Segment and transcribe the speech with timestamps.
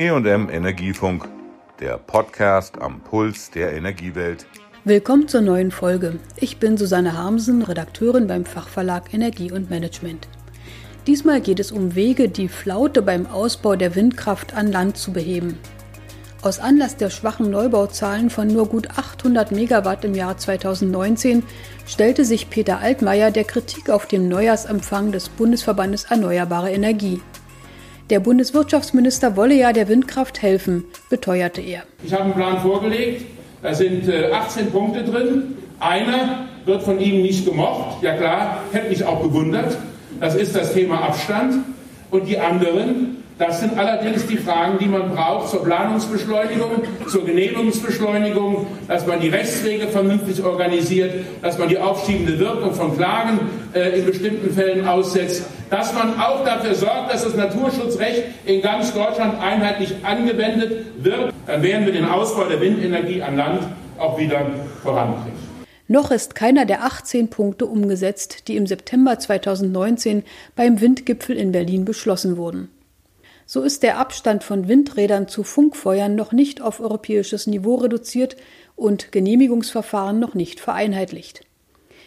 [0.00, 1.28] EM Energiefunk,
[1.78, 4.46] der Podcast am Puls der Energiewelt.
[4.84, 6.18] Willkommen zur neuen Folge.
[6.36, 10.26] Ich bin Susanne Harmsen, Redakteurin beim Fachverlag Energie und Management.
[11.06, 15.58] Diesmal geht es um Wege, die Flaute beim Ausbau der Windkraft an Land zu beheben.
[16.40, 21.42] Aus Anlass der schwachen Neubauzahlen von nur gut 800 Megawatt im Jahr 2019
[21.86, 27.20] stellte sich Peter Altmaier der Kritik auf dem Neujahrsempfang des Bundesverbandes Erneuerbare Energie.
[28.10, 31.84] Der Bundeswirtschaftsminister wolle ja der Windkraft helfen, beteuerte er.
[32.02, 33.24] Ich habe einen Plan vorgelegt,
[33.62, 35.56] da sind 18 äh, Punkte drin.
[35.78, 39.78] Einer wird von Ihnen nicht gemocht, ja klar, hätte mich auch gewundert.
[40.18, 41.64] Das ist das Thema Abstand.
[42.10, 48.66] Und die anderen das sind allerdings die Fragen, die man braucht zur Planungsbeschleunigung, zur Genehmigungsbeschleunigung,
[48.86, 53.40] dass man die Rechtswege vernünftig organisiert, dass man die aufschiebende Wirkung von Klagen
[53.72, 58.92] äh, in bestimmten Fällen aussetzt, dass man auch dafür sorgt, dass das Naturschutzrecht in ganz
[58.92, 61.32] Deutschland einheitlich angewendet wird.
[61.46, 63.62] Dann werden wir den Ausbau der Windenergie an Land
[63.96, 64.44] auch wieder
[64.82, 65.38] vorankriegen.
[65.88, 70.24] Noch ist keiner der 18 Punkte umgesetzt, die im September 2019
[70.56, 72.68] beim Windgipfel in Berlin beschlossen wurden.
[73.52, 78.36] So ist der Abstand von Windrädern zu Funkfeuern noch nicht auf europäisches Niveau reduziert
[78.76, 81.44] und Genehmigungsverfahren noch nicht vereinheitlicht.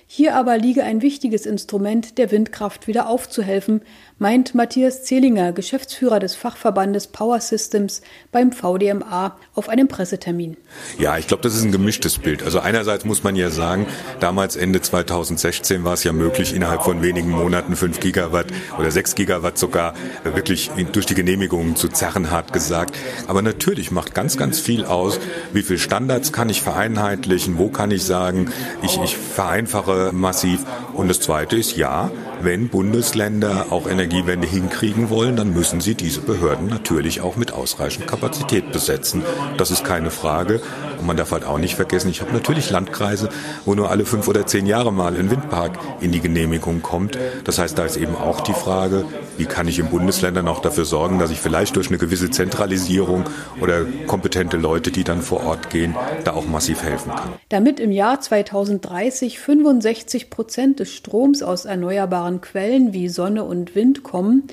[0.08, 3.82] Hier aber liege ein wichtiges Instrument, der Windkraft wieder aufzuhelfen,
[4.20, 10.56] meint Matthias Zehlinger, Geschäftsführer des Fachverbandes Power Systems beim VDMA auf einem Pressetermin.
[11.00, 12.44] Ja, ich glaube, das ist ein gemischtes Bild.
[12.44, 13.88] Also einerseits muss man ja sagen,
[14.20, 19.16] damals Ende 2016 war es ja möglich, innerhalb von wenigen Monaten 5 Gigawatt oder 6
[19.16, 19.94] Gigawatt sogar
[20.24, 22.96] wirklich durch die Genehmigungen zu zerren, hart gesagt.
[23.28, 25.20] Aber natürlich macht ganz, ganz viel aus,
[25.54, 28.52] wie viele Standards kann ich vereinheitlichen, wo kann ich sagen,
[28.84, 30.66] ich, ich vereinfache massiv.
[30.94, 32.09] Und das Zweite ist, ja,
[32.44, 38.08] wenn Bundesländer auch Energiewende hinkriegen wollen, dann müssen sie diese Behörden natürlich auch mit ausreichend
[38.08, 39.23] Kapazität besetzen.
[39.58, 40.61] Das ist keine Frage.
[41.00, 43.29] Und man darf halt auch nicht vergessen, ich habe natürlich Landkreise,
[43.66, 47.18] wo nur alle fünf oder zehn Jahre mal ein Windpark in die Genehmigung kommt.
[47.44, 49.06] Das heißt, da ist eben auch die Frage,
[49.38, 53.25] wie kann ich in Bundesländern auch dafür sorgen, dass ich vielleicht durch eine gewisse Zentralisierung
[53.59, 57.34] oder kompetente Leute, die dann vor Ort gehen, da auch massiv helfen kann.
[57.50, 63.75] Damit im Jahr 2030 65 Prozent des Stroms aus erneuerbaren erneuerbaren Quellen wie Sonne und
[63.75, 64.44] Wind kommen,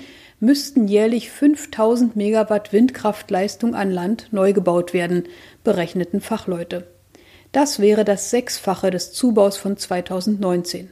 [0.40, 5.24] müssten jährlich 5000 Megawatt Windkraftleistung an Land neu gebaut werden,
[5.64, 6.86] berechneten Fachleute.
[7.52, 10.90] Das wäre das Sechsfache des Zubaus von 2019.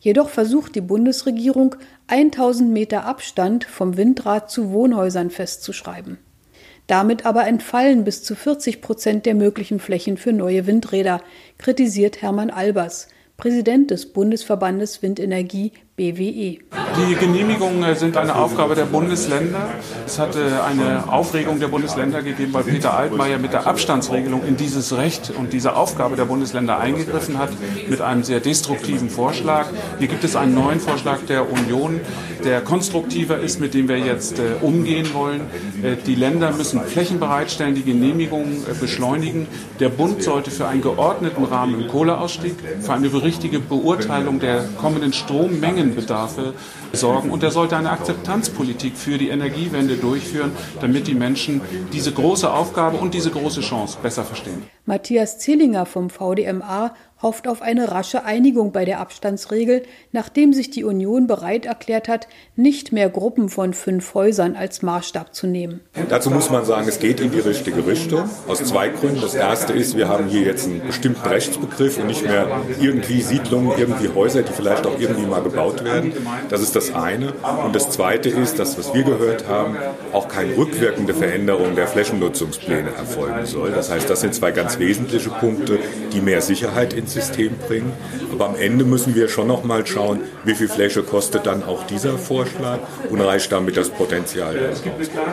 [0.00, 1.76] Jedoch versucht die Bundesregierung,
[2.08, 6.18] 1000 Meter Abstand vom Windrad zu Wohnhäusern festzuschreiben.
[6.88, 11.22] Damit aber entfallen bis zu 40 Prozent der möglichen Flächen für neue Windräder,
[11.58, 16.58] kritisiert Hermann Albers, Präsident des Bundesverbandes Windenergie BWE.
[16.96, 19.68] Die Genehmigungen sind eine Aufgabe der Bundesländer.
[20.06, 24.96] Es hatte eine Aufregung der Bundesländer gegeben, weil Peter Altmaier mit der Abstandsregelung in dieses
[24.96, 27.50] Recht und diese Aufgabe der Bundesländer eingegriffen hat,
[27.88, 29.66] mit einem sehr destruktiven Vorschlag.
[29.98, 32.00] Hier gibt es einen neuen Vorschlag der Union,
[32.42, 35.42] der konstruktiver ist, mit dem wir jetzt äh, umgehen wollen.
[35.82, 39.46] Äh, die Länder müssen Flächen bereitstellen, die Genehmigungen äh, beschleunigen.
[39.78, 45.12] Der Bund sollte für einen geordneten Rahmen im Kohleausstieg, für eine richtige Beurteilung der kommenden
[45.82, 46.54] Strommengenbedarfe
[46.92, 47.30] sorgen.
[47.30, 51.60] Und er sollte eine Akzeptanzpolitik für die Energiewende durchführen, damit die Menschen
[51.92, 54.62] diese große Aufgabe und diese große Chance besser verstehen.
[54.86, 60.84] Matthias Zillinger vom VDMA hofft auf eine rasche Einigung bei der Abstandsregel, nachdem sich die
[60.84, 65.80] Union bereit erklärt hat, nicht mehr Gruppen von fünf Häusern als Maßstab zu nehmen.
[66.08, 68.28] Dazu muss man sagen, es geht in die richtige Richtung.
[68.48, 69.20] Aus zwei Gründen.
[69.20, 73.78] Das erste ist, wir haben hier jetzt einen bestimmten Rechtsbegriff und nicht mehr irgendwie Siedlungen,
[73.78, 76.12] irgendwie Häuser, die vielleicht auch irgendwie mal gebaut werden.
[76.48, 77.32] Das ist das eine.
[77.64, 79.76] Und das zweite ist, dass, was wir gehört haben,
[80.12, 83.70] auch keine rückwirkende Veränderung der Flächennutzungspläne erfolgen soll.
[83.70, 85.78] Das heißt, das sind zwei ganz wesentliche Punkte,
[86.12, 87.92] die mehr Sicherheit ins System bringen.
[88.32, 91.84] Aber am Ende müssen wir schon noch mal schauen, wie viel Fläche kostet dann auch
[91.86, 92.80] dieser Vorschlag
[93.10, 94.72] und reicht damit das Potenzial.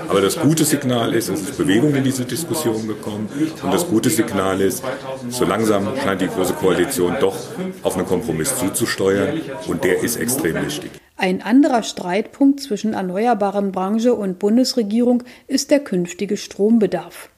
[0.07, 3.29] Aber das gute Signal ist, es ist Bewegung in diese Diskussion gekommen
[3.63, 4.83] und das gute Signal ist,
[5.29, 7.35] so langsam scheint die Große Koalition doch
[7.83, 10.91] auf einen Kompromiss zuzusteuern und der ist extrem wichtig.
[11.17, 17.29] Ein anderer Streitpunkt zwischen erneuerbaren Branche und Bundesregierung ist der künftige Strombedarf.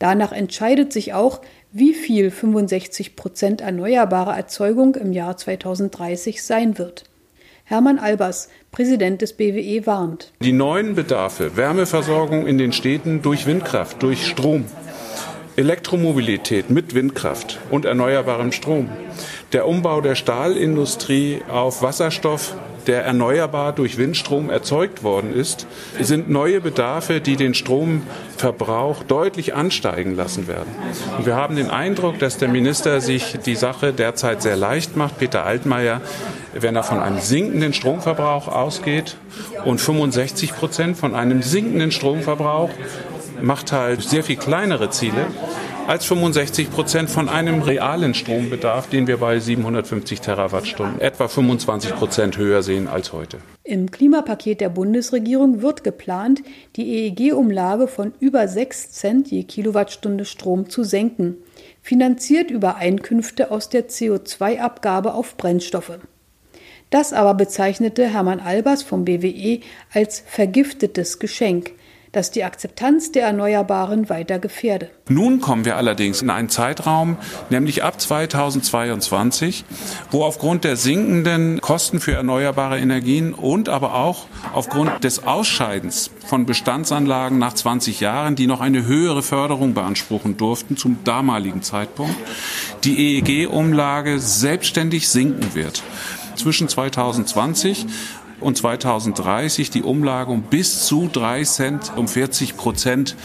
[0.00, 1.40] Danach entscheidet sich auch,
[1.78, 7.04] wie viel 65 Prozent erneuerbare Erzeugung im Jahr 2030 sein wird.
[7.64, 10.32] Hermann Albers, Präsident des BWE, warnt.
[10.42, 14.64] Die neuen Bedarfe, Wärmeversorgung in den Städten durch Windkraft, durch Strom,
[15.56, 18.88] Elektromobilität mit Windkraft und erneuerbarem Strom,
[19.52, 22.56] der Umbau der Stahlindustrie auf Wasserstoff,
[22.88, 25.66] der erneuerbar durch Windstrom erzeugt worden ist,
[26.00, 30.74] sind neue Bedarfe, die den Stromverbrauch deutlich ansteigen lassen werden.
[31.18, 35.18] Und wir haben den Eindruck, dass der Minister sich die Sache derzeit sehr leicht macht.
[35.18, 36.00] Peter Altmaier,
[36.54, 39.16] wenn er von einem sinkenden Stromverbrauch ausgeht
[39.64, 42.70] und 65 Prozent von einem sinkenden Stromverbrauch
[43.40, 45.26] macht halt sehr viel kleinere Ziele
[45.88, 52.36] als 65 Prozent von einem realen Strombedarf, den wir bei 750 Terawattstunden etwa 25 Prozent
[52.36, 53.38] höher sehen als heute.
[53.64, 56.42] Im Klimapaket der Bundesregierung wird geplant,
[56.76, 61.38] die EEG-Umlage von über 6 Cent je Kilowattstunde Strom zu senken,
[61.80, 65.98] finanziert über Einkünfte aus der CO2-Abgabe auf Brennstoffe.
[66.90, 69.60] Das aber bezeichnete Hermann Albers vom BWE
[69.94, 71.70] als vergiftetes Geschenk
[72.12, 74.90] das die Akzeptanz der Erneuerbaren weiter gefährde.
[75.08, 77.16] Nun kommen wir allerdings in einen Zeitraum,
[77.50, 79.64] nämlich ab 2022,
[80.10, 86.46] wo aufgrund der sinkenden Kosten für erneuerbare Energien und aber auch aufgrund des Ausscheidens von
[86.46, 92.16] Bestandsanlagen nach 20 Jahren, die noch eine höhere Förderung beanspruchen durften zum damaligen Zeitpunkt,
[92.84, 95.82] die EEG-Umlage selbstständig sinken wird.
[96.36, 97.86] Zwischen 2020
[98.40, 103.16] und 2030 die Umlage um bis zu drei Cent um 40 Prozent.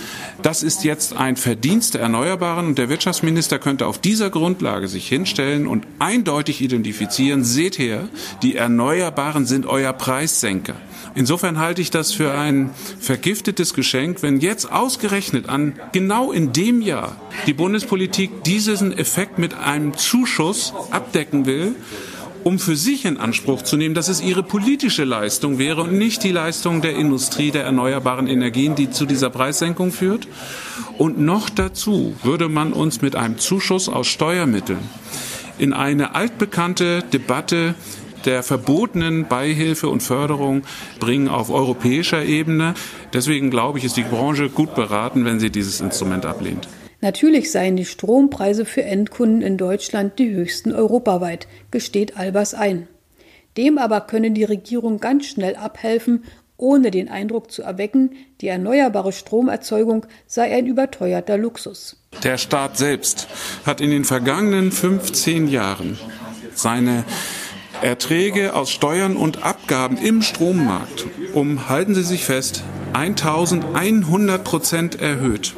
[0.41, 5.07] Das ist jetzt ein Verdienst der Erneuerbaren und der Wirtschaftsminister könnte auf dieser Grundlage sich
[5.07, 8.07] hinstellen und eindeutig identifizieren, seht her,
[8.41, 10.75] die Erneuerbaren sind euer Preissenker.
[11.15, 16.81] Insofern halte ich das für ein vergiftetes Geschenk, wenn jetzt ausgerechnet an genau in dem
[16.81, 21.75] Jahr die Bundespolitik diesen Effekt mit einem Zuschuss abdecken will
[22.43, 26.23] um für sich in Anspruch zu nehmen, dass es ihre politische Leistung wäre und nicht
[26.23, 30.27] die Leistung der Industrie der erneuerbaren Energien, die zu dieser Preissenkung führt.
[30.97, 34.79] Und noch dazu würde man uns mit einem Zuschuss aus Steuermitteln
[35.57, 37.75] in eine altbekannte Debatte
[38.25, 40.63] der verbotenen Beihilfe und Förderung
[40.99, 42.73] bringen auf europäischer Ebene.
[43.13, 46.67] Deswegen glaube ich, ist die Branche gut beraten, wenn sie dieses Instrument ablehnt.
[47.03, 52.87] Natürlich seien die Strompreise für Endkunden in Deutschland die höchsten europaweit, gesteht Albers ein.
[53.57, 56.23] Dem aber könne die Regierung ganz schnell abhelfen,
[56.55, 61.97] ohne den Eindruck zu erwecken, die erneuerbare Stromerzeugung sei ein überteuerter Luxus.
[62.23, 63.27] Der Staat selbst
[63.65, 65.99] hat in den vergangenen 15 Jahren
[66.55, 67.03] seine
[67.81, 72.63] Erträge aus Steuern und Abgaben im Strommarkt um, halten Sie sich fest,
[72.93, 75.53] 1100 Prozent erhöht.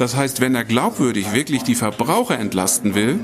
[0.00, 3.18] Das heißt, wenn er glaubwürdig wirklich die Verbraucher entlasten will,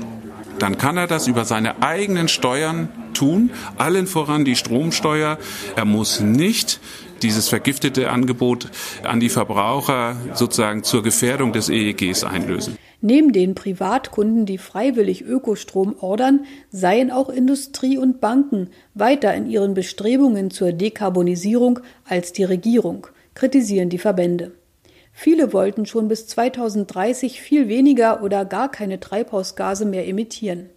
[0.59, 5.39] dann kann er das über seine eigenen Steuern tun, allen voran die Stromsteuer.
[5.75, 6.79] Er muss nicht
[7.23, 8.69] dieses vergiftete Angebot
[9.01, 12.77] an die Verbraucher sozusagen zur Gefährdung des EEGs einlösen.
[13.01, 19.73] Neben den Privatkunden, die freiwillig Ökostrom ordern, seien auch Industrie und Banken weiter in ihren
[19.73, 24.51] Bestrebungen zur Dekarbonisierung als die Regierung, kritisieren die Verbände.
[25.19, 30.69] Viele wollten schon bis 2030 viel weniger oder gar keine Treibhausgase mehr emittieren.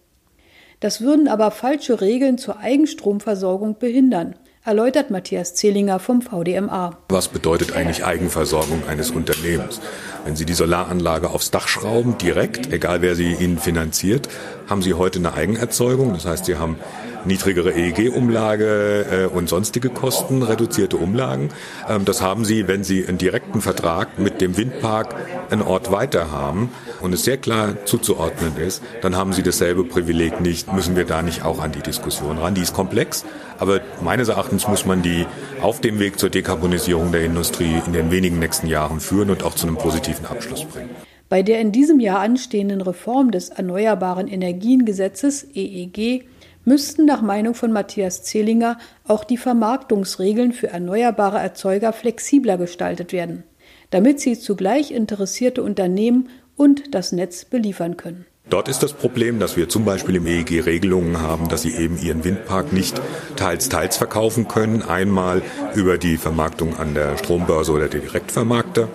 [0.79, 4.33] Das würden aber falsche Regeln zur Eigenstromversorgung behindern,
[4.65, 6.97] erläutert Matthias Zehlinger vom VDMA.
[7.09, 9.79] Was bedeutet eigentlich Eigenversorgung eines Unternehmens?
[10.25, 14.27] Wenn Sie die Solaranlage aufs Dach schrauben, direkt, egal wer sie Ihnen finanziert,
[14.67, 16.13] haben Sie heute eine Eigenerzeugung.
[16.13, 16.77] Das heißt, Sie haben
[17.25, 21.49] niedrigere EEG-Umlage äh, und sonstige Kosten, reduzierte Umlagen.
[21.89, 25.15] Ähm, das haben Sie, wenn Sie einen direkten Vertrag mit dem Windpark
[25.49, 26.69] einen Ort weiter haben
[27.01, 31.21] und es sehr klar zuzuordnen ist, dann haben Sie dasselbe Privileg nicht, müssen wir da
[31.21, 32.55] nicht auch an die Diskussion ran.
[32.55, 33.25] Die ist komplex,
[33.59, 35.25] aber meines Erachtens muss man die
[35.61, 39.55] auf dem Weg zur Dekarbonisierung der Industrie in den wenigen nächsten Jahren führen und auch
[39.55, 40.89] zu einem positiven Abschluss bringen.
[41.31, 46.25] Bei der in diesem Jahr anstehenden Reform des Erneuerbaren Energiengesetzes EEG
[46.65, 48.77] müssten nach Meinung von Matthias Zehlinger
[49.07, 53.43] auch die Vermarktungsregeln für erneuerbare Erzeuger flexibler gestaltet werden,
[53.89, 58.25] damit sie zugleich interessierte Unternehmen und das Netz beliefern können.
[58.49, 61.97] Dort ist das Problem, dass wir zum Beispiel im EEG Regelungen haben, dass sie eben
[62.01, 62.99] ihren Windpark nicht
[63.37, 64.81] teils teils verkaufen können.
[64.81, 65.41] Einmal
[65.75, 68.89] über die Vermarktung an der Strombörse oder der Direktvermarkter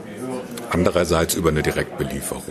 [0.70, 2.42] andererseits über eine Direktbelieferung.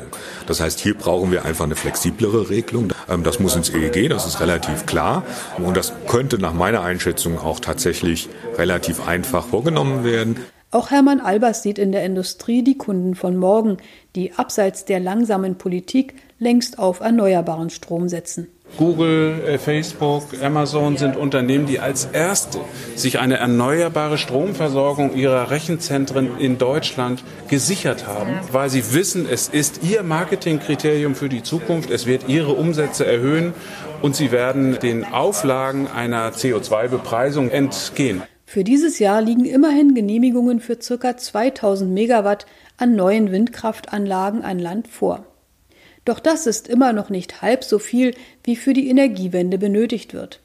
[0.48, 2.94] Das heißt, hier brauchen wir einfach eine flexiblere Regelung.
[3.10, 5.24] Ähm, das muss ins EEG, das ist relativ klar.
[5.58, 10.38] Und das könnte nach meiner Einschätzung auch tatsächlich relativ einfach vorgenommen werden.
[10.72, 13.78] Auch Hermann Albers sieht in der Industrie die Kunden von morgen,
[14.16, 18.48] die abseits der langsamen Politik längst auf erneuerbaren Strom setzen.
[18.78, 22.60] Google, äh, Facebook, Amazon sind Unternehmen, die als erste
[22.96, 29.82] sich eine erneuerbare Stromversorgung ihrer Rechenzentren in Deutschland gesichert haben, weil sie wissen, es ist
[29.84, 33.54] ihr Marketingkriterium für die Zukunft, es wird ihre Umsätze erhöhen
[34.02, 38.24] und sie werden den Auflagen einer CO2-Bepreisung entgehen.
[38.46, 41.18] Für dieses Jahr liegen immerhin Genehmigungen für ca.
[41.18, 42.46] 2000 Megawatt
[42.78, 45.26] an neuen Windkraftanlagen an Land vor.
[46.06, 50.40] Doch das ist immer noch nicht halb so viel, wie für die Energiewende benötigt wird.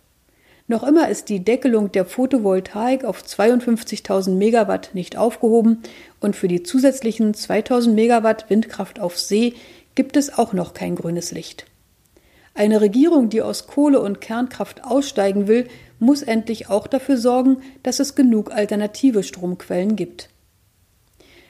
[0.67, 5.83] Noch immer ist die Deckelung der Photovoltaik auf 52.000 Megawatt nicht aufgehoben
[6.21, 9.55] und für die zusätzlichen 2000 Megawatt Windkraft auf See
[9.97, 11.67] gibt es auch noch kein grünes Licht.
[12.55, 15.67] Eine Regierung, die aus Kohle und Kernkraft aussteigen will,
[15.99, 20.29] muss endlich auch dafür sorgen, dass es genug alternative Stromquellen gibt.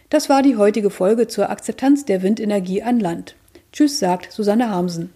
[0.09, 3.37] Das war die heutige Folge zur Akzeptanz der Windenergie an Land.
[3.73, 5.13] Tschüss, sagt Susanne Harmsen.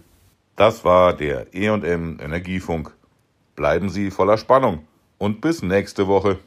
[0.55, 2.91] Das war der E&M Energiefunk.
[3.55, 6.39] Bleiben Sie voller Spannung und bis nächste Woche.